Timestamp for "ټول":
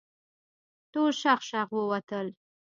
0.91-1.11